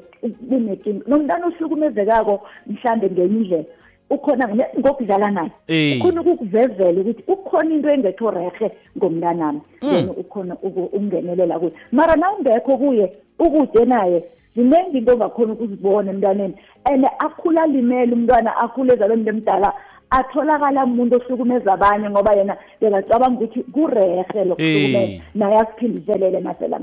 kunenkinga 0.48 1.04
nomntwana 1.06 1.46
ohlukumezekako 1.46 2.40
mhlawumbe 2.66 3.10
ngenye 3.10 3.36
indlela 3.40 3.64
ukhona 4.10 4.46
nge- 4.48 4.78
ngokudlala 4.78 5.30
naye. 5.30 5.50
Eh. 5.68 5.98
ukhona 6.00 6.20
ukukuvezela 6.20 7.00
ukuthi 7.00 7.22
ukhona 7.28 7.74
into 7.74 7.88
engekho 7.90 8.30
rehe 8.30 8.70
ngomntanami. 8.98 9.60
Yena 9.82 10.12
ukhona 10.12 10.54
uku- 10.62 10.84
ukungenelela 10.92 11.58
kuye. 11.58 11.72
Mara 11.92 12.16
nawungekho 12.16 12.76
kuye 12.78 13.12
ukude 13.38 13.84
naye 13.84 14.24
ziningi 14.56 14.98
into 14.98 15.12
ongakhona 15.12 15.52
ukuzibona 15.52 16.10
emntwaneni 16.10 16.54
and 16.84 17.04
akhula 17.18 17.62
alimele 17.62 18.12
umntwana 18.12 18.56
akhule 18.56 18.92
ezalweni 18.94 19.24
lemdala 19.24 19.72
atholakala 20.10 20.84
umuntu 20.84 21.16
ohlukumeza 21.16 21.72
abanye 21.72 22.10
ngoba 22.10 22.32
yena 22.32 22.56
bekacabanga 22.80 23.38
ukuthi 23.44 23.62
kurehe 23.72 24.44
lokuhlukumeza 24.44 25.12
Eh. 25.12 25.20
naye 25.34 25.56
asiphindiselele 25.58 26.40
masela 26.40 26.78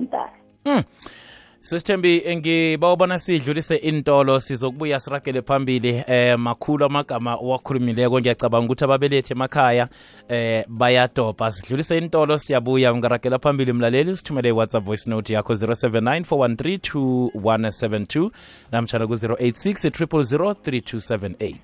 mdala 1.66 1.80
sesithembi 1.80 2.24
ngibawubona 2.38 3.20
sidlulise 3.20 3.76
intolo 3.76 4.40
sizokubuya 4.40 5.00
siragele 5.00 5.42
phambili 5.42 6.04
eh 6.08 6.38
makhulu 6.38 6.86
amagama 6.86 7.36
owakhulumileko. 7.36 8.20
Ngiyacabanga 8.20 8.66
ukuthi 8.66 8.84
ababelethi 8.84 9.34
emakhaya 9.34 9.88
eh 10.30 10.66
bayadobha. 10.68 11.52
Sidlulise 11.52 11.98
intolo 11.98 12.38
siyabuya. 12.38 12.94
Ungaragela 12.94 13.40
phambili 13.40 13.74
mlaleli 13.74 14.12
usithumele 14.12 14.50
i-whatsapp 14.50 14.86
voice 14.86 15.10
note 15.10 15.34
yakho 15.34 15.54
079 15.54 16.22
413 16.22 17.30
2172 17.34 18.30
namtshana 18.72 19.08
ku-086 19.08 19.90
3278 19.90 21.56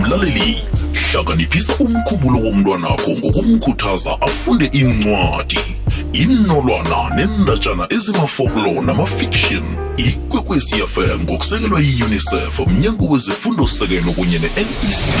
mlaleli 0.00 0.62
hlakaniphisa 1.12 1.84
umkhumbulo 1.84 2.38
womntwanakho 2.38 3.10
ngokumkhuthaza 3.10 4.20
afunde 4.20 4.66
incwadi 4.66 5.81
inolwana 6.12 7.10
nendatshana 7.16 7.86
ezimafoklo 7.90 8.82
namafiction 8.82 9.64
ikwekwezi 9.96 10.76
fm 10.76 11.22
ngokusekelwa 11.22 11.80
yi-unicef 11.80 12.60
mnyango 12.68 13.04
wezifundo-sekelo 13.04 14.12
kunye 14.12 14.38
ne-nect 14.38 15.12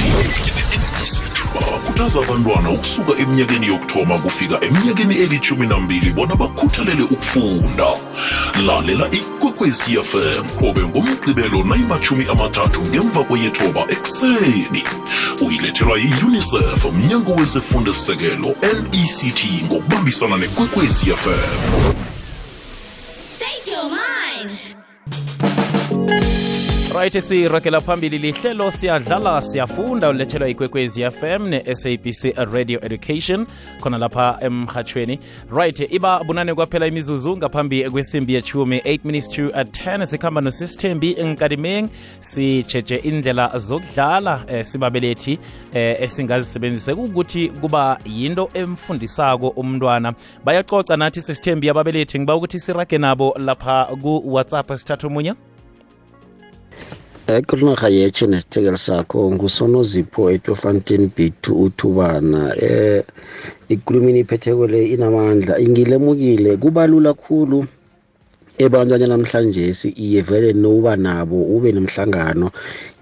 bakhuthaza 1.54 2.20
abantwana 2.20 2.70
ukusuka 2.70 3.12
eminyakeni 3.22 3.66
yokuthoma 3.66 4.18
kufika 4.18 4.64
eminyakeni 4.64 5.14
elithumi 5.14 5.66
nambili 5.66 6.10
bona 6.10 6.36
bakhuthalele 6.36 7.02
ukufunda. 7.02 7.86
Lalela 8.66 9.10
ikwekwezi 9.10 9.90
fm 10.02 10.44
qobe 10.58 10.82
ngomgqibelo 10.82 11.64
nayimachumi 11.64 12.24
amathathu 12.30 12.82
ngemva 12.82 13.24
kweyethoba 13.24 13.86
ekuseni. 13.88 14.82
Uyilethelwa 15.46 15.98
yi-unicef 15.98 16.84
mnyango 16.92 17.32
wezifundo-sekelo 17.32 18.54
nect 18.62 19.44
ngokubambisana 19.64 20.36
Ikwekwezi 20.82 21.10
FM 21.12 22.11
right 26.94 27.12
siragela 27.22 27.80
phambili 27.80 28.18
lihlelo 28.18 28.70
siyadlala 28.70 29.42
siyafunda. 29.42 30.08
Ulethelwa 30.08 30.48
ikwekwezi 30.48 31.10
fm 31.10 31.48
ne-sabc 31.48 32.24
radio 32.52 32.80
education 32.84 33.46
khona 33.80 33.98
lapha 33.98 34.38
emhatshweni 34.40 35.18
right 35.56 35.92
iba 35.92 36.24
bunane 36.24 36.54
kwaphela 36.54 36.86
imizuzu 36.86 37.36
ngaphambi 37.36 37.90
kwesimbi 37.90 38.34
yechumi 38.34 38.78
8 38.78 39.00
minutes 39.04 39.28
to 39.28 39.42
at 39.54 39.86
10 39.86 40.06
sikhamba 40.06 40.40
nosisithembi 40.40 41.12
enkadimeng 41.18 41.88
sijeje 42.20 42.96
indlela 42.96 43.58
zokudlala 43.58 44.44
eh, 44.48 44.64
sibabelethi 44.64 45.38
eh, 45.74 46.02
esingazisebenzise. 46.02 46.92
Ukuthi 46.92 47.48
kuba 47.48 47.98
yinto 48.04 48.50
emfundisako 48.54 49.48
umntwana. 49.48 50.14
Bayacoca 50.44 50.96
nathi 50.96 51.22
sisithembi 51.22 51.70
ababelethi 51.70 52.18
ngiba 52.18 52.36
ukuthi 52.36 52.60
sirage 52.60 52.98
nabo 52.98 53.34
lapha 53.38 53.84
ku-whatsapp 54.02 54.76
sithatha 54.76 55.06
omunye 55.06 55.34
ekurinaga 57.26 57.88
yeche 57.88 58.26
nesithekelo 58.26 58.76
sakho 58.76 59.30
ngusonozipho 59.30 60.30
etofontein 60.34 61.10
b2 61.14 61.44
uthubana. 61.52 62.40
Eh 62.56 63.04
ikulumini 63.68 64.20
iphetheko 64.20 64.66
le 64.66 64.80
inamandla 64.94 65.54
ngilemukile 65.60 66.56
kuba 66.56 66.86
lula 66.86 67.14
khulu 67.14 67.66
ebantwanya 68.58 69.06
namhlanje 69.06 69.72
iye 69.96 70.20
vele 70.22 70.52
noba 70.52 70.96
nabo 70.96 71.38
ube 71.56 71.72
nemhlangano 71.72 72.50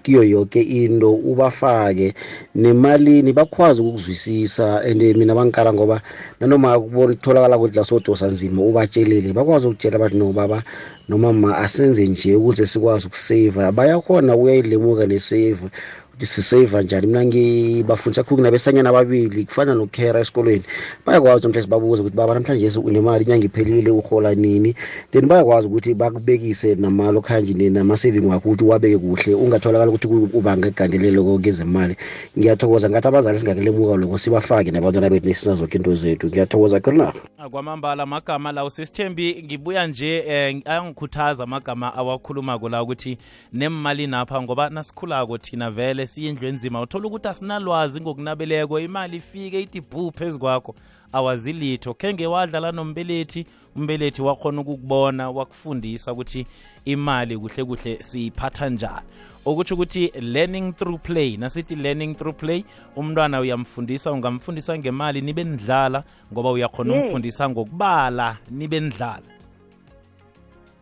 kiyo 0.03 0.23
yonke 0.23 0.61
into 0.61 1.13
ubafake 1.13 2.13
nemalini 2.55 3.33
bakwazi 3.33 3.81
ukuzwisisa 3.81 4.81
and 4.81 5.01
mina 5.01 5.35
bangikala 5.35 5.73
ngoba 5.73 6.01
nanoma 6.39 6.79
kubona 6.79 7.13
kutholakala 7.13 7.57
ukuthi 7.57 7.77
la 7.77 7.83
sodosa 7.83 8.27
nzima 8.27 8.61
ubatshelile 8.61 9.33
bakwazi 9.33 9.67
ukutshela 9.67 9.95
abantu 9.95 10.17
no 10.17 10.33
baba 10.33 10.63
noma 11.09 11.33
ma 11.33 11.57
asenze 11.57 12.07
nje 12.07 12.35
ukuze 12.35 12.67
sikwazi 12.67 13.07
ukuseva 13.07 13.71
bayakhona 13.71 14.35
ukuyayilemuka 14.35 15.05
nesave 15.07 15.69
ukuthi 16.10 16.10
siseva 16.25 16.81
njani 16.81 17.07
mina 17.07 17.25
ngibafundisa 17.25 18.23
khulu 18.23 18.43
nabesanyana 18.43 18.89
ababili 18.89 19.45
kufana 19.45 19.75
nokhera 19.75 20.19
esikolweni. 20.19 20.63
Bayakwazi 21.05 21.43
nomhlanje 21.43 21.67
babuze 21.67 22.01
ukuthi 22.01 22.15
baba 22.15 22.33
namhlanje 22.33 22.79
unemali 22.79 23.23
inyanga 23.23 23.45
iphelile 23.45 23.91
uhola 23.91 24.35
nini? 24.35 24.75
Then 25.11 25.27
bayakwazi 25.27 25.67
ukuthi 25.67 25.93
bakubekise 25.93 26.75
namalo 26.75 27.21
khanje 27.21 27.69
nama-saving 27.69 28.25
wakho 28.25 28.49
ukuthi 28.49 28.63
wabeke 28.63 28.97
kuhle. 28.97 29.33
Ungatholakala 29.33 29.91
ukuthi 29.91 30.07
ubanga 30.07 30.67
igandelelo 30.67 31.39
kezemali. 31.39 31.95
Ngiyathokoza 32.37 32.89
ngathi 32.89 33.07
abazali 33.07 33.39
singakelemuka 33.39 33.97
loko 33.97 34.17
sibafake 34.17 34.71
nabantwana 34.71 35.09
bethu 35.09 35.27
nesisa 35.27 35.55
zonke 35.55 35.77
into 35.77 35.95
zethu. 35.95 36.27
Ngiyathokoza 36.27 36.79
khona 36.79 37.13
kwamambala 37.51 38.05
magama 38.05 38.51
lawo 38.51 38.67
usesithembi 38.67 39.43
ngibuya 39.43 39.87
nje 39.87 40.19
um 40.19 40.61
ayangikhuthaza 40.65 41.43
amagama 41.43 41.95
awakhuluma 41.95 42.59
la 42.69 42.83
ukuthi 42.83 43.17
nemali 43.53 44.07
napha 44.07 44.41
ngoba 44.41 44.69
nasikhulako 44.69 45.37
thina 45.37 45.71
vele 45.71 46.07
siyindlu 46.11 46.47
enzima 46.47 46.81
uthola 46.81 47.07
ukuthi 47.07 47.27
asinalwazi 47.27 48.01
ngokunabeleko. 48.01 48.79
Imali 48.79 49.17
ifike 49.17 49.61
ithi 49.61 49.81
bhu 49.81 50.11
phezu 50.11 50.39
kwakho. 50.39 50.75
Awazi 51.13 51.53
litho 51.53 51.93
khe 51.93 52.27
wadlala 52.27 52.71
nombelethi. 52.71 53.45
Umbelethi 53.75 54.21
wakhona 54.21 54.61
ukukubona 54.61 55.29
wakufundisa 55.29 56.13
ukuthi 56.13 56.45
imali 56.85 57.37
kuhle 57.37 57.63
kuhle 57.63 58.03
siyiphatha 58.03 58.69
njani. 58.69 59.07
Okutsho 59.45 59.75
ukuthi 59.75 60.11
learning 60.21 60.73
through 60.73 60.99
play. 61.01 61.37
Nasithi 61.37 61.75
learning 61.75 62.15
through 62.15 62.35
play 62.35 62.63
umntwana 62.95 63.39
uyamfundisa 63.39 64.11
ungamfundisa 64.11 64.77
ngemali 64.77 65.21
nibe 65.21 65.43
nidlala 65.43 66.03
ngoba 66.33 66.51
uyakhona 66.51 66.95
Yes. 66.95 67.05
umfundisa 67.05 67.49
ngokubala 67.49 68.37
nibe 68.49 68.79
nidlala. 68.79 69.29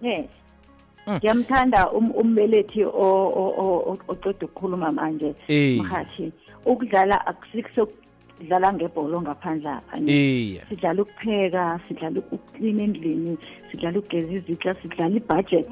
Yes. 0.01 0.25
Ngiyamthanda 1.17 1.91
um- 1.91 2.11
umbelethi 2.15 2.83
o- 2.85 3.31
o- 3.41 3.53
o- 3.57 3.83
o- 3.91 3.97
oceda 4.07 4.45
ukukhuluma 4.45 4.91
manje 4.91 5.35
mhathi. 5.81 6.31
Ukudlala 6.65 7.25
akusikho 7.27 7.87
kudlala 8.37 8.73
ngebholo 8.73 9.21
ngaphandle 9.21 9.69
apha 9.69 9.97
sidlala 10.69 11.01
ukupheka 11.01 11.79
sidlala 11.87 12.19
ukuklina 12.19 12.83
endlini 12.83 13.37
sidlala 13.71 13.99
ukugeza 13.99 14.31
izitsha 14.33 14.75
sidlala 14.81 15.15
ibudget. 15.15 15.67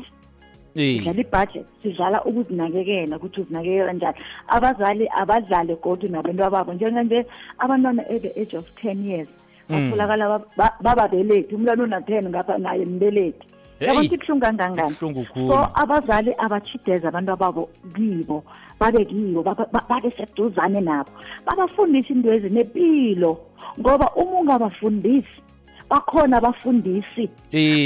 Sidlala 0.97 1.21
ibudget. 1.21 1.65
Sidlala 1.83 2.23
ukuzinakekela 2.25 3.17
ukuthi 3.17 3.41
uzinakekela 3.41 3.93
njani 3.93 4.17
abazali 4.47 5.07
abadlale 5.21 5.75
godu 5.75 6.07
nabantu 6.07 6.49
babo 6.51 6.73
njenganje 6.73 7.25
abantwana 7.59 8.03
at 8.09 8.21
the 8.21 8.41
age 8.41 8.57
of 8.57 8.65
ten 8.81 9.05
years 9.05 9.27
Mm. 9.69 9.75
batholakala 9.91 10.25
ba- 10.29 10.45
ba- 10.57 10.77
bababelethi 10.81 11.55
umntwana 11.55 11.83
una-ten 11.83 12.29
ngapha 12.29 12.57
naye 12.57 12.85
mbelethi. 12.85 13.47
Yabona 13.79 13.99
ukuthi 14.05 14.17
kuhlungu 14.17 14.41
kangangani? 14.45 14.95
So 15.33 15.69
abazali 15.75 16.33
abatshideze 16.37 17.07
abantu 17.07 17.31
ababo 17.31 17.69
kibo 17.95 18.43
babe 18.79 19.05
kibo 19.05 19.43
babe 19.43 20.11
seduzane 20.17 20.81
nabo. 20.81 21.09
Babafundise 21.45 22.13
into 22.13 22.31
ezinempilo 22.33 23.37
ngoba 23.79 24.11
uma 24.15 24.39
ungabafundisi 24.41 25.41
bakhona 25.89 26.37
abafundisi 26.37 27.29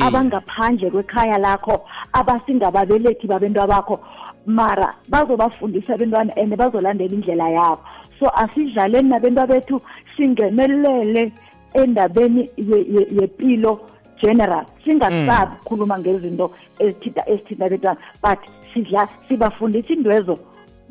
abangaphandle 0.02 0.90
kwekhaya 0.92 1.38
lakho 1.38 1.82
abasingababelethi 2.14 3.27
babentwa 3.27 3.68
bakho 3.68 4.00
mara 4.46 4.96
bazobafundisa 5.10 5.94
abentwana 5.94 6.34
and 6.38 6.56
bazolandela 6.58 7.14
indlela 7.14 7.50
yabo. 7.50 7.82
So 8.20 8.27
asidlaleni 8.30 9.10
nabentwa 9.10 9.48
bethu 9.48 9.82
singenelele 10.18 11.32
endabeni 11.74 12.50
ye- 12.58 12.86
ye- 12.90 13.08
yepilo 13.22 13.80
general 14.22 14.66
singasabi 14.84 15.51
ukukhuluma 15.62 16.00
ngezinto 16.00 16.51
ezithinta 16.79 17.22
ezithinta 17.29 17.66
abentwana 17.66 17.98
but 18.24 18.40
sidla 18.74 19.07
sibafundisa 19.27 19.94
indwezo 19.94 20.40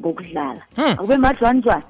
ngokudlala. 0.00 0.62
Hmm. 0.76 0.92
akube 0.92 1.16
madlwanjwana. 1.16 1.82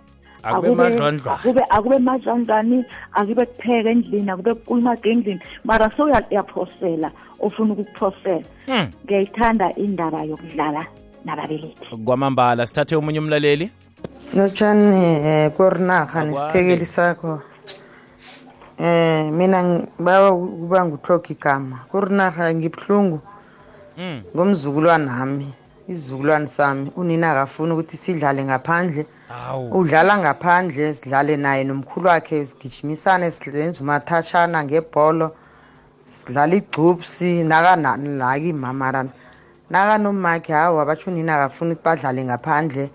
Akube 0.42 0.68
akube- 0.68 0.74
madlwanjwani 0.83 1.38
akube 1.38 1.62
akube 1.70 1.98
madlwanjani 1.98 2.85
akube 3.12 3.46
kupheka 3.46 3.90
endlini 3.90 4.31
akube 4.31 4.55
kukulumaga 4.55 5.11
endlini 5.11 5.40
mara 5.64 5.90
sowuyaphosela 5.96 7.11
ufuna 7.40 7.72
ukukuphosela. 7.72 8.44
Hmm. 8.66 8.87
ngiyayithanda 9.05 9.74
indaba 9.76 10.22
yokudlala 10.22 10.87
nababelethi. 11.24 11.96
Kwamambala 12.05 12.66
sithathe 12.66 12.96
omunye 12.96 13.18
umlaleli. 13.18 13.70
Lotshani 14.35 15.05
eh 15.26 15.50
korinarha 15.57 16.24
nesithekeli 16.24 16.87
sakho 16.87 17.42
eh 18.81 19.31
mina 19.33 19.62
ngibawa 19.64 20.31
ukuba 20.33 20.85
ngutloga 20.85 21.29
igama. 21.29 21.77
Korinarha 21.90 22.55
ngibuhlungu 22.55 23.21
Mm. 23.99 24.23
ngomzukulwana 24.35 25.05
nami 25.12 25.55
isizukulwane 25.88 26.47
sami. 26.47 26.90
Unina 26.97 27.31
akafuni 27.31 27.73
ukuthi 27.73 27.97
sidlale 27.97 28.45
ngaphandle. 28.45 29.07
Awu. 29.29 29.81
Udlala 29.81 30.19
ngaphandle 30.19 30.95
sidlale 30.95 31.37
naye 31.37 31.64
nomkhulu 31.64 32.09
wakhe 32.09 32.47
sigijimisane 32.47 33.31
silenza 33.31 33.81
umathatshana 33.83 34.64
ngebholo 34.64 35.35
sidlala 36.05 36.55
igcupsi 36.55 37.45
nakanaki 37.45 38.53
mamara 38.53 39.05
nakanomakhe 39.71 40.53
hawa 40.53 40.85
batsho 40.87 41.11
unina 41.11 41.35
akafuni 41.37 41.73
ukuthi 41.73 41.85
badlale 41.85 42.25
ngaphandle. 42.25 42.90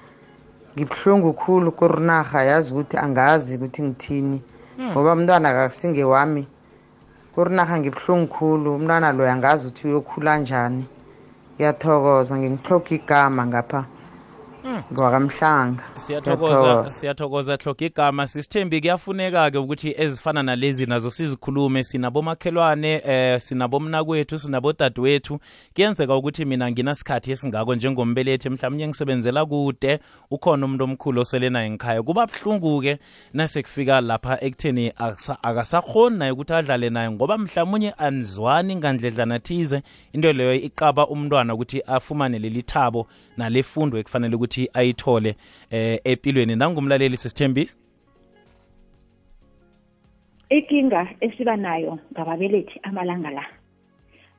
Ngibuhlungu 0.75 1.33
khulu 1.33 1.71
korinarha 1.71 2.43
yazi 2.43 2.73
ukuthi 2.73 2.97
angazi 2.97 3.55
ukuthi 3.55 3.81
ngithini. 3.83 4.41
Ngoba 4.79 5.13
umntwana 5.13 5.49
akasingewami 5.49 6.43
korinarha 7.35 7.79
ngibuhlungu 7.79 8.27
khulu. 8.33 8.69
Umntwana 8.75 9.11
loyo 9.11 9.31
angazi 9.31 9.67
ukuthi 9.67 9.87
uyokhula 9.87 10.37
njani. 10.37 10.85
Ngiyathokoza 11.55 12.33
ngimhloga 12.37 12.91
igama 12.97 13.41
ngapha. 13.47 13.81
Ngwakamhlanga. 14.93 15.83
Siyathokoza 15.97 16.87
siyathokoza 16.87 17.57
hloga 17.63 17.85
igama. 17.85 18.27
Sisithembi 18.27 18.81
kuyafuneka-ke 18.81 19.57
ukuthi 19.57 19.95
ezifana 19.97 20.43
nalezi 20.43 20.85
nazo 20.85 21.09
sizikhulume 21.11 21.83
sinabomakhelwane 21.83 23.01
eh 23.05 23.39
sinabomnakwethu 23.41 24.39
sinabodadewethu. 24.39 25.39
Kuyenzeka 25.75 26.15
ukuthi 26.15 26.45
mina 26.45 26.71
nginasikhathi 26.71 27.31
esingako 27.31 27.75
njengombelethi 27.75 28.49
mhlawumnye 28.49 28.87
ngisebenzela 28.87 29.45
kude 29.45 29.99
ukhona 30.31 30.65
umuntu 30.65 30.83
omkhulu 30.83 31.21
osele 31.21 31.49
naye 31.49 31.69
ngikhaya 31.69 32.03
kuba 32.03 32.25
buhlungu-ke 32.27 32.99
nasekufika 33.33 34.01
lapha 34.01 34.43
ekutheni 34.43 34.89
akasa- 34.89 35.37
akasakhoni 35.41 36.17
naye 36.17 36.31
ukuthi 36.31 36.53
adlale 36.53 36.89
naye 36.89 37.11
ngoba 37.11 37.37
mhlawumunye 37.37 37.91
anizwani 37.91 38.75
ngandledlana 38.75 39.39
thize. 39.39 39.81
Into 40.13 40.33
leyo 40.33 40.53
iqaba 40.53 41.07
umntwana 41.07 41.53
ukuthi 41.53 41.81
afumane 41.81 42.39
leli 42.39 42.63
thabo 42.63 43.07
nale 43.37 43.63
fundo 43.63 43.97
ekufanele 43.97 44.35
ukuthi 44.35 44.69
ayithole 44.73 45.35
eh 45.71 45.99
empilweni. 46.03 46.55
Nangumlaleli 46.55 47.17
sisithembi? 47.17 47.69
Inkinga 50.49 51.07
esiba 51.21 51.55
nayo 51.57 51.99
ngababelethi 52.13 52.79
amalanga 52.83 53.29
la. 53.31 53.45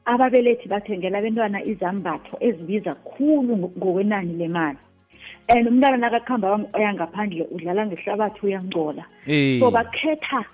Ababelethi 0.05 0.69
bathengela 0.69 1.19
abentwana 1.19 1.65
izambatho 1.65 2.37
ezibiza 2.41 2.95
khulu 2.95 3.57
ngo- 3.57 3.73
ngokwenani 3.79 4.33
lemali. 4.39 4.79
And 5.49 5.69
umntwana 5.69 5.97
nakakuhamba 5.97 6.61
yangaphandle 6.79 7.47
udlala 7.51 7.87
ngehlabathi 7.87 8.41
uyangcola. 8.47 9.05
So 9.61 9.71
bakhetha 9.71 10.45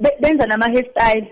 be- 0.00 0.16
benza 0.20 0.46
nama-hairstyle 0.46 1.26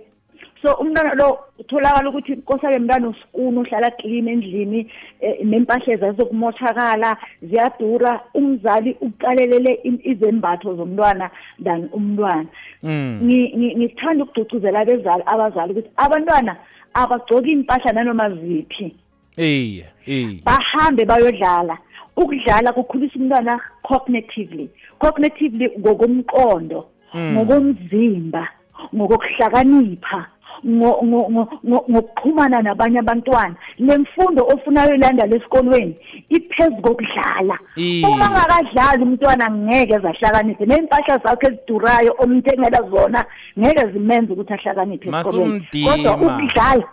so 0.63 0.75
umntwana 0.75 1.15
lo 1.15 1.39
utholakala 1.59 2.09
ukuthi 2.11 2.37
kosake 2.37 2.79
mntwana 2.79 3.09
usikuni 3.09 3.59
uhlala 3.59 3.91
clean 3.91 4.29
endlini 4.29 4.91
eh, 5.21 5.37
nempahla 5.45 5.97
zazokumoshakala 5.97 7.17
ziyadura 7.43 8.21
umzali 8.35 8.97
uqalelele 9.01 9.81
izembatho 10.05 10.77
zomntwana 10.77 11.31
than 11.65 11.89
umntwana 11.93 12.47
Mm. 12.83 13.21
Ngi- 13.23 13.77
ngithanda 13.77 14.25
ukugcugcuzela 14.25 14.81
abezali 14.81 15.23
abazali 15.27 15.73
ukuthi 15.73 15.91
abantwana 15.97 16.57
abagcoki 16.95 17.51
impahla 17.51 17.93
nanoma 17.93 18.31
ziphi 18.31 18.95
Iye, 19.37 19.85
iye. 20.07 20.41
bahambe 20.45 21.05
bayodlala 21.05 21.79
ukudlala 22.17 22.73
kukhulisa 22.73 23.19
umntwana 23.19 23.61
cognitively 23.83 24.69
cognitively 24.99 25.71
ngokomqondo 25.79 26.87
Mm. 27.15 27.33
ngokomzimba 27.35 28.49
ngokokuhlakanipha 28.95 30.27
ngo- 30.67 31.01
ngo- 31.05 31.29
ngo- 31.33 31.49
ngo- 31.67 31.85
ngokuxhumana 31.91 32.63
nabanye 32.63 32.99
abantwana 32.99 33.55
le 33.79 33.99
mfundo 33.99 34.47
ofuna 34.47 34.85
uyoyilanda 34.87 35.27
esikolweni 35.37 35.97
iphezu 36.29 36.77
kokudlala 36.83 37.59
Iye. 37.77 38.07
uma 38.07 38.31
ngakadlali 38.31 39.03
umntwana 39.03 39.51
ngeke 39.51 39.99
zahlakaniphe 39.99 40.67
ney'mpahla 40.67 41.19
zakhe 41.25 41.47
ezidurayo 41.47 42.15
omthengela 42.19 42.81
zona 42.91 43.25
ngeke 43.59 43.93
zimenze 43.93 44.33
ukuthi 44.33 44.53
ahlakaniphe 44.53 45.09
esikolweni 45.09 45.61
Masumdima. 45.61 45.91
kodwa 45.91 46.17
ukudlala 46.17 46.85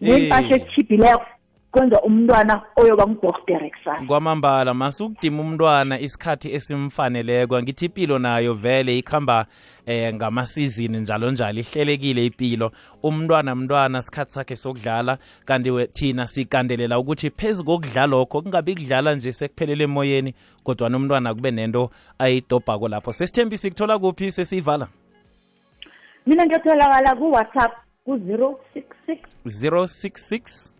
ney'mpahla 0.00 0.56
Iye. 0.56 0.64
Kwenza 1.72 2.02
umntwana 2.02 2.62
oyoba 2.76 3.06
ngudoktere 3.06 3.70
kusasa. 3.70 4.06
Kwamambala 4.06 4.74
masukudima 4.74 5.42
umntwana 5.42 6.00
isikhathi 6.00 6.52
esimfaneleko 6.54 7.56
angithi 7.56 7.84
impilo 7.84 8.18
nayo 8.18 8.54
vele 8.54 8.98
ikhamba 8.98 9.46
eh 9.86 10.14
ngamasizini 10.14 10.98
njalo 10.98 11.30
njalo 11.30 11.60
ihlelekile 11.60 12.26
impilo 12.26 12.72
umntwana 13.02 13.54
mntwana 13.54 14.02
sikhathi 14.02 14.32
sakhe 14.32 14.56
sokudlala 14.56 15.18
kanti 15.44 15.86
thina 15.92 16.26
sikandelela 16.26 16.98
ukuthi 16.98 17.30
phezu 17.30 17.64
kokudlala 17.64 18.06
lokho 18.06 18.42
kungabi 18.42 18.74
kudlala 18.74 19.14
nje 19.14 19.32
sekuphelele 19.32 19.84
emoyeni 19.84 20.34
kodwa 20.64 20.88
nomntwana 20.88 21.34
kube 21.34 21.50
nento 21.50 21.90
ayidobhako 22.18 22.88
lapho. 22.88 23.12
Sesithembi 23.12 23.58
sikuthola 23.58 23.98
kuphi 23.98 24.30
sesiyivala 24.32 24.88
mina 26.26 26.46
ngiyatholakala 26.46 27.16
ku-whatsapp 27.16 27.72
ku-zero 28.04 28.58
six 28.74 28.84
six 29.06 29.18
066 29.46 30.79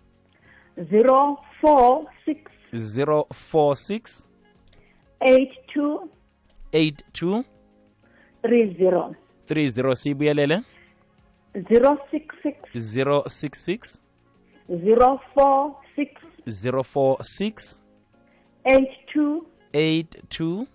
046 0.76 2.50
046 2.72 4.24
82 5.20 6.08
82 6.72 7.44
30 8.42 9.14
30 9.48 9.94
siyibuyelele 9.94 10.62
066 11.54 12.54
066 12.74 14.00
046 14.68 16.06
046 16.46 17.76
82 18.64 19.42
82 19.72 20.66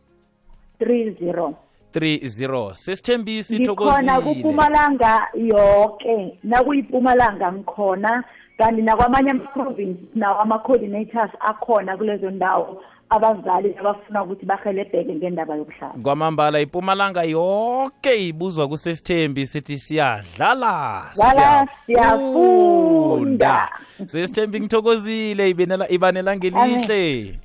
30 0.80 1.56
30 1.94 2.74
sesithembisi 2.74 3.60
thokozile. 3.64 3.96
khona 3.96 4.22
kupumalanga 4.22 5.28
yonke 5.34 6.40
nakuyipumalanga 6.44 7.52
ngikhona. 7.54 8.24
Kanti 8.58 8.82
nakwamanye 8.82 9.30
ama-province 9.32 10.00
nawo 10.16 10.40
ama-coordinators 10.42 11.32
akhona 11.40 11.98
kulezo 11.98 12.30
ndawo 12.32 12.82
abazali 13.10 13.76
abafuna 13.80 14.24
ukuthi 14.24 14.46
bahelebheke 14.46 15.16
ngendaba 15.16 15.56
yokuhlala 15.56 15.94
kwamambala 16.04 16.60
ipumalanga 16.60 17.24
yonke 17.24 18.28
ibuzwa 18.28 18.68
kusesithembi 18.68 19.48
sithi 19.48 19.80
siyadlala 19.80 21.06
Dlala, 21.16 21.68
siyafunda. 21.86 23.70
sesithembi 24.06 24.60
ngithokozile 24.60 25.50
ibenela 25.50 25.90
ibanela 25.90 26.36
ngelihle 26.38 27.36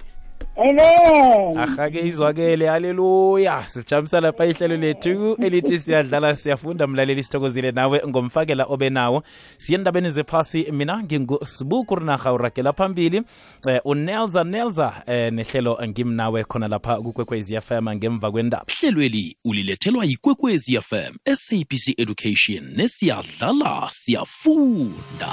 amen. 0.57 1.59
Ahake 1.59 2.01
izwakele 2.09 2.67
haleluya. 2.67 3.63
Sijamisa 3.67 4.21
lapha 4.21 4.47
ihlelo 4.47 4.77
lethu 4.77 5.37
elithi 5.43 5.81
siyadlala 5.81 6.37
siyafunda. 6.37 6.87
Mlaleli 6.87 7.23
sithokozile 7.23 7.71
nawe 7.73 8.03
ngomfakela 8.09 8.65
obe 8.65 8.91
nawo 8.91 9.23
siye 9.59 9.79
endabeni 9.79 10.11
zephasi 10.11 10.67
mina 10.73 11.03
ngingusibuku 11.03 11.95
rinaha 11.95 12.33
uragela 12.33 12.73
phambili. 12.73 13.23
Eh, 13.69 13.81
unelza 13.85 14.45
nelza 14.45 15.03
eh, 15.07 15.33
nehlelo 15.33 15.79
ngimnawe 15.87 16.45
khona 16.45 16.69
lapha 16.69 16.97
kukwekwezi 16.97 17.61
fm 17.61 17.89
ngemva 17.95 18.31
kwendaba. 18.31 18.65
Hlelweli 18.81 19.37
ulilethelwa 19.45 20.05
yikwekwezi 20.05 20.81
fm 20.81 21.15
sabc 21.35 21.89
education 21.99 22.73
nesiyadlala 22.77 23.89
siyafunda. 23.91 25.29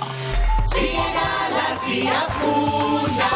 Siyadlala 0.66 1.76
siyafunda 1.76 3.30